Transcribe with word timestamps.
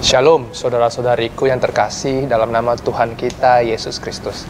Shalom, 0.00 0.48
saudara-saudariku 0.56 1.44
yang 1.44 1.60
terkasih 1.60 2.24
dalam 2.24 2.48
nama 2.48 2.72
Tuhan 2.72 3.20
kita 3.20 3.60
Yesus 3.60 4.00
Kristus. 4.00 4.48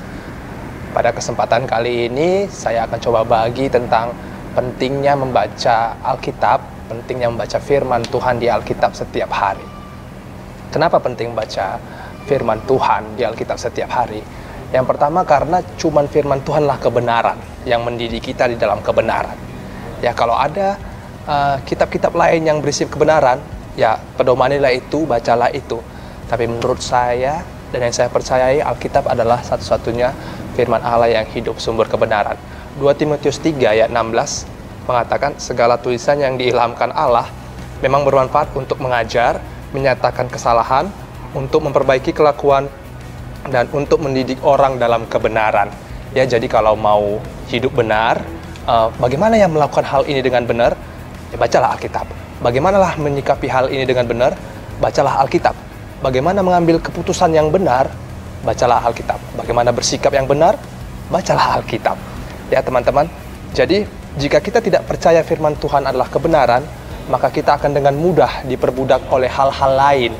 Pada 0.94 1.10
kesempatan 1.10 1.66
kali 1.66 2.06
ini, 2.06 2.46
saya 2.46 2.86
akan 2.86 2.98
coba 3.02 3.26
bagi 3.26 3.66
tentang 3.66 4.14
pentingnya 4.54 5.18
membaca 5.18 5.98
Alkitab, 6.06 6.62
pentingnya 6.86 7.34
membaca 7.34 7.58
firman 7.58 7.98
Tuhan 8.06 8.38
di 8.38 8.46
Alkitab 8.46 8.94
setiap 8.94 9.26
hari. 9.34 9.66
Kenapa 10.70 11.02
penting 11.02 11.34
membaca 11.34 11.82
firman 12.30 12.62
Tuhan 12.70 13.18
di 13.18 13.26
Alkitab 13.26 13.58
setiap 13.58 13.90
hari? 13.90 14.22
Yang 14.70 14.86
pertama 14.86 15.26
karena 15.26 15.66
cuman 15.74 16.06
firman 16.06 16.46
Tuhanlah 16.46 16.78
kebenaran 16.78 17.66
yang 17.66 17.82
mendidik 17.82 18.22
kita 18.22 18.46
di 18.46 18.54
dalam 18.54 18.78
kebenaran. 18.86 19.34
Ya 19.98 20.14
kalau 20.14 20.38
ada 20.38 20.78
uh, 21.26 21.58
kitab-kitab 21.66 22.14
uh, 22.14 22.18
lain 22.22 22.46
yang 22.46 22.62
berisi 22.62 22.86
kebenaran, 22.86 23.58
ya 23.74 23.98
pedomanilah 24.18 24.72
itu, 24.74 25.06
bacalah 25.06 25.50
itu. 25.52 25.78
Tapi 26.30 26.46
menurut 26.46 26.78
saya 26.78 27.42
dan 27.70 27.86
yang 27.86 27.94
saya 27.94 28.10
percayai 28.10 28.62
Alkitab 28.62 29.06
adalah 29.06 29.42
satu-satunya 29.42 30.14
firman 30.54 30.82
Allah 30.82 31.10
yang 31.10 31.26
hidup 31.30 31.58
sumber 31.62 31.86
kebenaran. 31.86 32.38
2 32.78 32.86
Timotius 32.98 33.42
3 33.42 33.56
ayat 33.66 33.88
16 33.90 34.86
mengatakan 34.86 35.38
segala 35.38 35.78
tulisan 35.78 36.18
yang 36.18 36.34
diilhamkan 36.38 36.90
Allah 36.94 37.26
memang 37.82 38.04
bermanfaat 38.04 38.52
untuk 38.54 38.78
mengajar, 38.78 39.40
menyatakan 39.72 40.28
kesalahan, 40.28 40.88
untuk 41.32 41.64
memperbaiki 41.64 42.12
kelakuan 42.12 42.68
dan 43.48 43.66
untuk 43.72 44.02
mendidik 44.02 44.38
orang 44.44 44.76
dalam 44.76 45.08
kebenaran. 45.08 45.72
Ya, 46.12 46.26
jadi 46.26 46.44
kalau 46.50 46.74
mau 46.74 47.22
hidup 47.48 47.72
benar, 47.72 48.20
uh, 48.66 48.90
bagaimana 48.98 49.38
yang 49.38 49.54
melakukan 49.54 49.86
hal 49.86 50.02
ini 50.10 50.20
dengan 50.20 50.44
benar? 50.44 50.74
Ya, 51.30 51.38
bacalah 51.38 51.78
Alkitab. 51.78 52.29
Bagaimanalah 52.40 52.96
menyikapi 52.96 53.46
hal 53.52 53.68
ini 53.68 53.84
dengan 53.84 54.08
benar? 54.08 54.32
Bacalah 54.80 55.20
Alkitab. 55.24 55.52
Bagaimana 56.00 56.40
mengambil 56.40 56.80
keputusan 56.80 57.36
yang 57.36 57.52
benar? 57.52 57.92
Bacalah 58.40 58.80
Alkitab. 58.88 59.20
Bagaimana 59.36 59.70
bersikap 59.70 60.12
yang 60.16 60.24
benar? 60.24 60.56
Bacalah 61.12 61.60
Alkitab. 61.60 62.00
Ya, 62.48 62.64
teman-teman. 62.64 63.06
Jadi, 63.52 63.84
jika 64.16 64.40
kita 64.40 64.64
tidak 64.64 64.88
percaya 64.88 65.20
firman 65.20 65.52
Tuhan 65.60 65.84
adalah 65.84 66.08
kebenaran, 66.08 66.64
maka 67.12 67.28
kita 67.28 67.60
akan 67.60 67.76
dengan 67.76 67.92
mudah 67.92 68.48
diperbudak 68.48 69.10
oleh 69.12 69.28
hal-hal 69.28 69.72
lain 69.76 70.12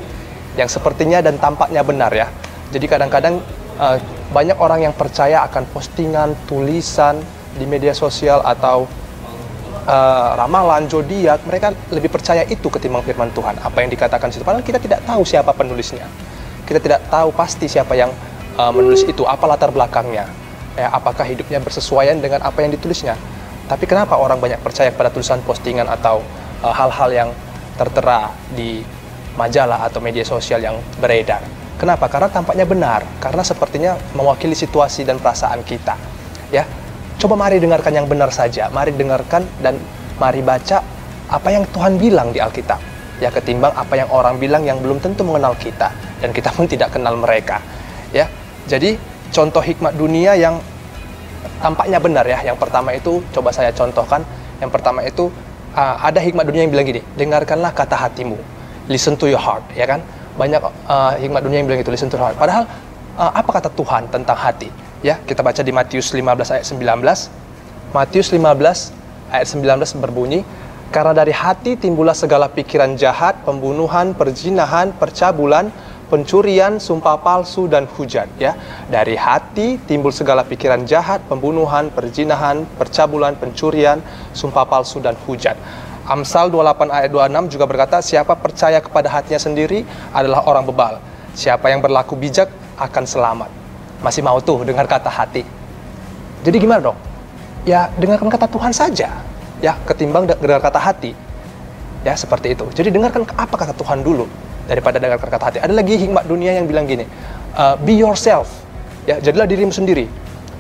yang 0.58 0.66
sepertinya 0.66 1.22
dan 1.22 1.38
tampaknya 1.38 1.86
benar 1.86 2.10
ya 2.10 2.26
jadi 2.70 2.86
kadang-kadang 2.86 3.42
uh, 3.82 3.98
banyak 4.30 4.54
orang 4.62 4.86
yang 4.86 4.94
percaya 4.94 5.42
akan 5.50 5.66
postingan, 5.74 6.38
tulisan 6.46 7.18
di 7.58 7.66
media 7.66 7.90
sosial 7.90 8.38
atau 8.46 8.86
uh, 9.86 10.36
ramalan, 10.36 10.88
zodiak, 10.88 11.44
mereka 11.48 11.72
lebih 11.92 12.12
percaya 12.12 12.44
itu 12.48 12.66
ketimbang 12.68 13.04
firman 13.04 13.32
Tuhan. 13.32 13.56
Apa 13.60 13.84
yang 13.84 13.90
dikatakan 13.92 14.32
situ, 14.32 14.44
padahal 14.44 14.64
kita 14.64 14.80
tidak 14.80 15.04
tahu 15.04 15.22
siapa 15.24 15.52
penulisnya. 15.52 16.04
Kita 16.64 16.78
tidak 16.78 17.06
tahu 17.10 17.34
pasti 17.34 17.66
siapa 17.66 17.96
yang 17.98 18.12
uh, 18.56 18.72
menulis 18.72 19.02
itu, 19.04 19.26
apa 19.26 19.44
latar 19.48 19.74
belakangnya, 19.74 20.28
ya, 20.78 20.88
apakah 20.94 21.26
hidupnya 21.26 21.58
bersesuaian 21.58 22.18
dengan 22.18 22.44
apa 22.44 22.62
yang 22.62 22.70
ditulisnya. 22.72 23.18
Tapi 23.66 23.86
kenapa 23.86 24.18
orang 24.18 24.42
banyak 24.42 24.58
percaya 24.62 24.90
pada 24.90 25.14
tulisan 25.14 25.38
postingan 25.46 25.86
atau 25.86 26.22
hal-hal 26.62 27.10
uh, 27.10 27.14
yang 27.14 27.28
tertera 27.78 28.34
di 28.50 28.82
majalah 29.38 29.86
atau 29.86 30.02
media 30.02 30.26
sosial 30.26 30.58
yang 30.58 30.76
beredar? 30.98 31.40
Kenapa? 31.80 32.12
Karena 32.12 32.28
tampaknya 32.28 32.66
benar, 32.68 33.00
karena 33.24 33.40
sepertinya 33.40 33.96
mewakili 34.12 34.52
situasi 34.52 35.06
dan 35.06 35.16
perasaan 35.16 35.64
kita. 35.64 35.96
Ya, 36.50 36.66
coba 37.20 37.36
mari 37.36 37.60
dengarkan 37.60 37.92
yang 37.92 38.06
benar 38.08 38.32
saja. 38.32 38.72
Mari 38.72 38.96
dengarkan 38.96 39.44
dan 39.60 39.76
mari 40.16 40.40
baca 40.40 40.80
apa 41.28 41.48
yang 41.52 41.68
Tuhan 41.68 42.00
bilang 42.00 42.32
di 42.32 42.40
Alkitab. 42.40 42.80
Ya, 43.20 43.28
ketimbang 43.28 43.76
apa 43.76 44.00
yang 44.00 44.08
orang 44.08 44.40
bilang 44.40 44.64
yang 44.64 44.80
belum 44.80 44.96
tentu 44.96 45.20
mengenal 45.28 45.52
kita 45.60 45.92
dan 46.24 46.32
kita 46.32 46.48
pun 46.56 46.64
tidak 46.64 46.96
kenal 46.96 47.20
mereka. 47.20 47.60
Ya, 48.16 48.32
jadi 48.64 48.96
contoh 49.28 49.60
hikmat 49.60 49.92
dunia 49.92 50.32
yang 50.40 50.56
tampaknya 51.60 52.00
benar 52.00 52.24
ya. 52.24 52.40
Yang 52.40 52.56
pertama 52.56 52.96
itu 52.96 53.20
coba 53.36 53.52
saya 53.52 53.76
contohkan. 53.76 54.24
Yang 54.56 54.70
pertama 54.72 55.04
itu 55.04 55.28
uh, 55.76 55.96
ada 56.00 56.16
hikmat 56.16 56.48
dunia 56.48 56.64
yang 56.64 56.72
bilang 56.72 56.88
gini, 56.88 57.04
dengarkanlah 57.20 57.76
kata 57.76 57.96
hatimu. 58.08 58.40
Listen 58.88 59.20
to 59.20 59.28
your 59.28 59.40
heart, 59.40 59.62
ya 59.76 59.84
kan? 59.84 60.00
banyak 60.40 60.60
uh, 60.88 61.12
hikmat 61.20 61.44
dunia 61.44 61.60
yang 61.60 61.68
bilang 61.68 61.84
itu 61.84 61.92
listen 61.92 62.08
to 62.08 62.16
heart. 62.16 62.32
Padahal 62.40 62.64
uh, 63.20 63.32
apa 63.36 63.50
kata 63.60 63.68
Tuhan 63.76 64.08
tentang 64.08 64.38
hati? 64.38 64.72
Ya, 65.00 65.16
kita 65.16 65.40
baca 65.40 65.64
di 65.64 65.72
Matius 65.72 66.12
15 66.12 66.52
ayat 66.52 66.64
19. 66.68 67.32
Matius 67.96 68.28
15 68.28 68.92
ayat 69.32 69.48
19 69.48 69.96
berbunyi, 69.96 70.44
karena 70.92 71.16
dari 71.16 71.32
hati 71.32 71.80
timbullah 71.80 72.12
segala 72.12 72.52
pikiran 72.52 73.00
jahat, 73.00 73.40
pembunuhan, 73.48 74.12
perzinahan, 74.12 74.92
percabulan, 75.00 75.72
pencurian, 76.12 76.76
sumpah 76.76 77.16
palsu 77.16 77.64
dan 77.64 77.88
hujat 77.88 78.28
ya. 78.36 78.52
Dari 78.92 79.16
hati 79.16 79.80
timbul 79.88 80.12
segala 80.12 80.44
pikiran 80.44 80.84
jahat, 80.84 81.24
pembunuhan, 81.32 81.88
perzinahan, 81.88 82.68
percabulan, 82.76 83.40
pencurian, 83.40 84.04
sumpah 84.36 84.68
palsu 84.68 85.00
dan 85.00 85.16
hujat. 85.24 85.56
Amsal 86.10 86.52
28 86.52 86.92
ayat 86.92 87.08
26 87.08 87.54
juga 87.56 87.64
berkata, 87.64 88.04
siapa 88.04 88.36
percaya 88.36 88.84
kepada 88.84 89.08
hatinya 89.08 89.40
sendiri 89.40 89.80
adalah 90.12 90.44
orang 90.44 90.68
bebal. 90.68 91.00
Siapa 91.32 91.72
yang 91.72 91.80
berlaku 91.80 92.20
bijak 92.20 92.52
akan 92.76 93.06
selamat. 93.08 93.59
Masih 94.00 94.24
mau 94.24 94.40
tuh 94.40 94.64
dengar 94.64 94.88
kata 94.88 95.12
hati. 95.12 95.44
Jadi 96.40 96.56
gimana 96.56 96.80
dong? 96.92 96.98
Ya 97.68 97.92
dengarkan 98.00 98.32
kata 98.32 98.48
Tuhan 98.48 98.72
saja. 98.72 99.20
Ya 99.60 99.76
ketimbang 99.84 100.24
dengar 100.24 100.60
kata 100.60 100.80
hati. 100.80 101.12
Ya 102.00 102.16
seperti 102.16 102.56
itu. 102.56 102.64
Jadi 102.72 102.88
dengarkan 102.88 103.28
apa 103.36 103.54
kata 103.60 103.76
Tuhan 103.76 104.00
dulu 104.00 104.24
daripada 104.64 104.96
dengarkan 104.96 105.28
kata 105.28 105.44
hati. 105.52 105.58
Ada 105.60 105.72
lagi 105.76 106.00
hikmat 106.00 106.24
dunia 106.24 106.56
yang 106.56 106.64
bilang 106.64 106.88
gini, 106.88 107.04
uh, 107.60 107.76
be 107.76 107.92
yourself. 108.00 108.48
Ya 109.04 109.20
jadilah 109.20 109.44
dirimu 109.44 109.72
sendiri. 109.72 110.08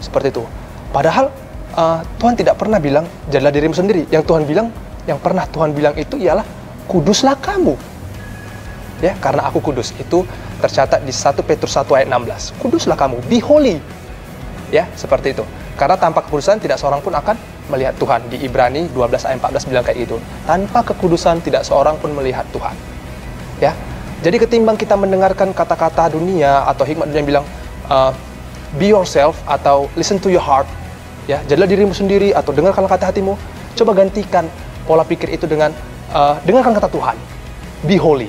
Seperti 0.04 0.36
itu. 0.36 0.44
Padahal 0.92 1.32
uh, 1.80 2.04
Tuhan 2.20 2.36
tidak 2.36 2.60
pernah 2.60 2.76
bilang 2.76 3.08
jadilah 3.32 3.52
dirimu 3.52 3.72
sendiri. 3.72 4.04
Yang 4.12 4.28
Tuhan 4.28 4.44
bilang 4.44 4.68
yang 5.08 5.16
pernah 5.16 5.48
Tuhan 5.48 5.72
bilang 5.72 5.96
itu 5.96 6.20
ialah 6.20 6.44
kuduslah 6.84 7.40
kamu. 7.40 7.72
Ya, 9.00 9.16
karena 9.16 9.48
aku 9.48 9.64
kudus. 9.64 9.96
Itu 9.96 10.28
tercatat 10.60 11.00
di 11.02 11.12
1 11.12 11.40
Petrus 11.42 11.72
1 11.74 11.88
ayat 11.96 12.08
16. 12.08 12.60
Kuduslah 12.60 12.96
kamu, 12.96 13.18
be 13.26 13.40
holy. 13.40 13.80
Ya, 14.70 14.86
seperti 14.94 15.34
itu. 15.34 15.44
Karena 15.74 15.96
tanpa 15.96 16.20
kekudusan 16.22 16.60
tidak 16.60 16.76
seorang 16.76 17.00
pun 17.00 17.16
akan 17.16 17.34
melihat 17.72 17.96
Tuhan. 17.96 18.20
Di 18.28 18.44
Ibrani 18.44 18.86
12 18.92 19.24
ayat 19.26 19.40
14 19.40 19.70
bilang 19.72 19.84
kayak 19.86 19.98
gitu. 20.04 20.16
Tanpa 20.44 20.84
kekudusan 20.84 21.40
tidak 21.40 21.64
seorang 21.64 21.96
pun 21.96 22.12
melihat 22.12 22.44
Tuhan. 22.52 22.76
Ya. 23.58 23.72
Jadi 24.20 24.36
ketimbang 24.36 24.76
kita 24.76 25.00
mendengarkan 25.00 25.56
kata-kata 25.56 26.12
dunia 26.12 26.68
atau 26.68 26.84
hikmat 26.84 27.08
dunia 27.08 27.20
yang 27.24 27.28
bilang 27.28 27.44
uh, 27.88 28.12
be 28.76 28.92
yourself 28.92 29.40
atau 29.48 29.88
listen 29.96 30.20
to 30.20 30.28
your 30.28 30.44
heart, 30.44 30.68
ya, 31.24 31.40
jadilah 31.48 31.64
dirimu 31.64 31.96
sendiri 31.96 32.36
atau 32.36 32.52
dengarkan 32.52 32.84
kata 32.84 33.08
hatimu, 33.08 33.32
coba 33.80 33.96
gantikan 33.96 34.44
pola 34.84 35.08
pikir 35.08 35.32
itu 35.32 35.48
dengan 35.48 35.72
uh, 36.12 36.36
dengarkan 36.44 36.76
kata 36.76 36.92
Tuhan. 36.92 37.16
Be 37.88 37.96
holy. 37.96 38.28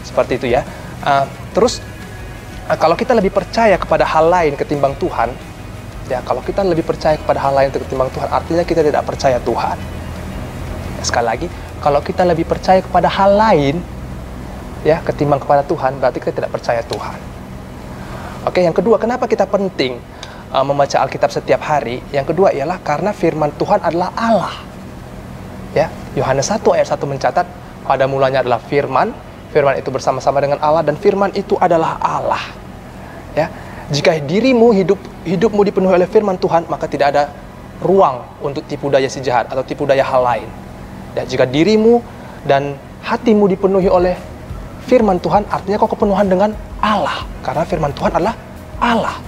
Seperti 0.00 0.40
itu 0.40 0.46
ya. 0.56 0.64
Uh, 1.04 1.28
terus 1.50 1.82
uh, 2.70 2.76
kalau 2.78 2.94
kita 2.94 3.14
lebih 3.16 3.34
percaya 3.34 3.74
kepada 3.76 4.06
hal 4.06 4.30
lain 4.30 4.54
ketimbang 4.54 4.94
Tuhan, 4.98 5.34
ya 6.10 6.22
kalau 6.26 6.42
kita 6.42 6.66
lebih 6.66 6.82
percaya 6.82 7.18
kepada 7.18 7.38
hal 7.42 7.52
lain 7.54 7.70
ketimbang 7.70 8.10
Tuhan, 8.10 8.28
artinya 8.30 8.64
kita 8.66 8.82
tidak 8.82 9.02
percaya 9.06 9.38
Tuhan. 9.42 9.76
Ya, 10.98 11.02
sekali 11.06 11.26
lagi, 11.26 11.46
kalau 11.80 12.00
kita 12.02 12.22
lebih 12.26 12.44
percaya 12.44 12.82
kepada 12.82 13.08
hal 13.08 13.34
lain, 13.38 13.78
ya 14.82 15.00
ketimbang 15.00 15.40
kepada 15.40 15.62
Tuhan, 15.64 15.96
berarti 16.00 16.18
kita 16.20 16.32
tidak 16.44 16.52
percaya 16.52 16.82
Tuhan. 16.84 17.18
Oke, 18.48 18.64
yang 18.64 18.72
kedua, 18.72 18.96
kenapa 18.96 19.28
kita 19.28 19.44
penting 19.44 20.00
uh, 20.48 20.64
membaca 20.64 20.96
Alkitab 21.04 21.28
setiap 21.28 21.60
hari? 21.60 22.00
Yang 22.08 22.32
kedua 22.32 22.56
ialah 22.56 22.80
karena 22.80 23.12
firman 23.12 23.52
Tuhan 23.60 23.84
adalah 23.84 24.10
Allah. 24.16 24.54
Ya, 25.76 25.92
Yohanes 26.16 26.50
1 26.50 26.64
ayat 26.74 26.88
1 26.88 26.98
mencatat 27.04 27.46
pada 27.84 28.04
mulanya 28.10 28.42
adalah 28.42 28.58
firman, 28.58 29.12
firman 29.50 29.78
itu 29.78 29.90
bersama-sama 29.90 30.38
dengan 30.38 30.58
Allah 30.62 30.82
dan 30.86 30.94
firman 30.96 31.30
itu 31.34 31.58
adalah 31.58 31.98
Allah. 32.00 32.42
Ya. 33.34 33.50
Jika 33.90 34.22
dirimu 34.22 34.70
hidup 34.70 34.98
hidupmu 35.26 35.66
dipenuhi 35.66 35.98
oleh 35.98 36.06
firman 36.06 36.38
Tuhan, 36.38 36.70
maka 36.70 36.86
tidak 36.86 37.10
ada 37.10 37.34
ruang 37.82 38.22
untuk 38.38 38.62
tipu 38.70 38.86
daya 38.86 39.10
si 39.10 39.18
jahat 39.18 39.50
atau 39.50 39.66
tipu 39.66 39.82
daya 39.82 40.06
hal 40.06 40.22
lain. 40.22 40.48
Ya, 41.18 41.26
jika 41.26 41.42
dirimu 41.42 41.98
dan 42.46 42.78
hatimu 43.02 43.50
dipenuhi 43.50 43.90
oleh 43.90 44.14
firman 44.86 45.18
Tuhan, 45.18 45.42
artinya 45.50 45.74
kau 45.82 45.90
kepenuhan 45.90 46.30
dengan 46.30 46.54
Allah, 46.78 47.26
karena 47.42 47.66
firman 47.66 47.90
Tuhan 47.90 48.14
adalah 48.14 48.38
Allah. 48.78 49.18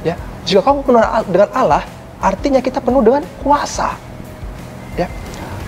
Ya, 0.00 0.16
jika 0.48 0.64
kau 0.64 0.80
kepenuhan 0.80 1.28
dengan 1.28 1.52
Allah, 1.52 1.84
artinya 2.24 2.64
kita 2.64 2.80
penuh 2.80 3.04
dengan 3.04 3.20
kuasa. 3.44 3.92
Ya, 4.96 5.12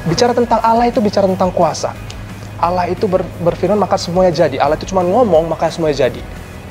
Bicara 0.08 0.32
tentang 0.32 0.60
Allah 0.64 0.88
itu 0.88 1.04
bicara 1.04 1.28
tentang 1.28 1.52
kuasa. 1.52 1.92
Allah 2.58 2.90
itu 2.90 3.06
ber, 3.06 3.22
berfirman 3.42 3.78
maka 3.78 3.94
semuanya 3.94 4.34
jadi. 4.34 4.58
Allah 4.58 4.74
itu 4.74 4.90
cuma 4.90 5.06
ngomong 5.06 5.46
maka 5.46 5.70
semuanya 5.70 6.10
jadi. 6.10 6.22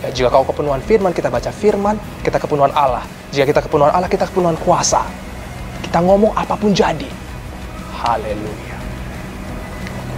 Ya, 0.04 0.07
jika 0.13 0.30
kau 0.30 0.45
kepenuhan 0.45 0.84
firman, 0.84 1.10
kita 1.16 1.31
baca 1.31 1.50
firman, 1.50 1.98
kita 2.22 2.38
kepenuhan 2.38 2.69
Allah. 2.75 3.01
Jika 3.34 3.50
kita 3.50 3.62
kepenuhan 3.66 3.89
Allah, 3.95 4.06
kita 4.12 4.30
kepenuhan 4.30 4.60
kuasa. 4.62 5.01
Kita 5.81 6.04
ngomong 6.04 6.36
apa 6.38 6.54
pun 6.54 6.75
jadi. 6.75 7.07
Haleluya. 7.98 8.78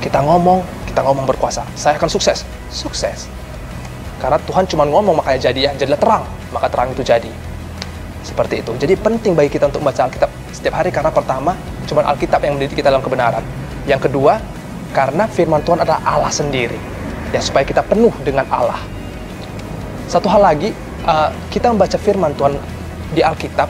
Kita 0.03 0.19
ngomong, 0.19 0.65
kita 0.89 0.99
ngomong 1.05 1.23
berkuasa, 1.29 1.63
saya 1.79 1.95
akan 1.95 2.09
sukses. 2.11 2.43
Sukses. 2.67 3.31
Karena 4.19 4.35
Tuhan 4.43 4.67
cuma 4.67 4.83
ngomong 4.83 5.15
makanya 5.23 5.47
jadi 5.47 5.71
ya, 5.71 5.71
jadilah 5.79 5.99
terang, 5.99 6.23
maka 6.51 6.67
terang 6.67 6.91
itu 6.91 7.05
jadi. 7.05 7.31
Seperti 8.19 8.59
itu. 8.59 8.75
Jadi 8.75 8.99
penting 8.99 9.31
bagi 9.31 9.47
kita 9.47 9.71
untuk 9.71 9.79
membaca 9.79 10.11
Alkitab 10.11 10.27
setiap 10.51 10.75
hari 10.75 10.91
karena 10.91 11.07
pertama, 11.07 11.55
cuma 11.87 12.03
Alkitab 12.03 12.43
yang 12.43 12.59
mendidik 12.59 12.83
kita 12.83 12.91
dalam 12.91 12.99
kebenaran. 12.99 13.43
Yang 13.87 14.11
kedua, 14.11 14.43
karena 14.91 15.29
firman 15.29 15.61
Tuhan 15.61 15.85
adalah 15.85 16.01
Allah 16.03 16.33
sendiri. 16.33 16.77
Ya, 17.29 17.39
supaya 17.39 17.61
kita 17.61 17.85
penuh 17.85 18.13
dengan 18.25 18.45
Allah. 18.49 18.81
Satu 20.09 20.25
hal 20.33 20.41
lagi, 20.41 20.73
uh, 21.05 21.29
kita 21.53 21.69
membaca 21.69 21.97
firman 22.01 22.33
Tuhan 22.33 22.57
di 23.13 23.21
Alkitab 23.21 23.69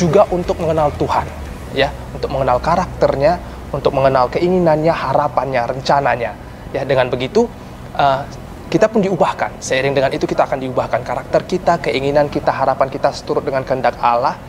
juga 0.00 0.24
untuk 0.32 0.56
mengenal 0.56 0.88
Tuhan, 0.96 1.28
ya, 1.76 1.92
untuk 2.16 2.32
mengenal 2.32 2.56
karakternya, 2.64 3.36
untuk 3.68 3.92
mengenal 3.92 4.32
keinginannya, 4.32 4.92
harapannya, 4.92 5.62
rencananya. 5.68 6.32
Ya, 6.72 6.88
dengan 6.88 7.12
begitu 7.12 7.44
uh, 7.92 8.24
kita 8.72 8.88
pun 8.88 9.04
diubahkan. 9.04 9.60
Seiring 9.60 9.92
dengan 9.92 10.08
itu 10.16 10.24
kita 10.24 10.48
akan 10.48 10.56
diubahkan 10.64 11.04
karakter 11.04 11.44
kita, 11.44 11.76
keinginan 11.84 12.32
kita, 12.32 12.48
harapan 12.48 12.88
kita 12.88 13.12
seturut 13.12 13.44
dengan 13.44 13.60
kehendak 13.68 14.00
Allah 14.00 14.40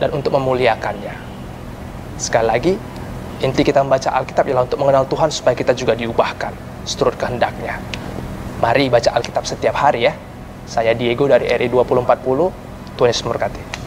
dan 0.00 0.08
untuk 0.16 0.32
memuliakannya. 0.32 1.12
Sekali 2.16 2.46
lagi, 2.48 2.72
inti 3.40 3.64
kita 3.64 3.80
membaca 3.80 4.12
Alkitab 4.12 4.44
ialah 4.44 4.68
untuk 4.68 4.78
mengenal 4.84 5.08
Tuhan 5.08 5.32
supaya 5.32 5.56
kita 5.56 5.72
juga 5.72 5.96
diubahkan 5.96 6.52
seturut 6.84 7.16
kehendaknya. 7.16 7.80
Mari 8.60 8.92
baca 8.92 9.16
Alkitab 9.16 9.48
setiap 9.48 9.72
hari 9.80 10.04
ya. 10.04 10.12
Saya 10.68 10.92
Diego 10.92 11.24
dari 11.24 11.48
RI 11.48 11.72
2040. 11.72 12.96
Tuhan 13.00 13.08
Yesus 13.08 13.24
memberkati. 13.24 13.79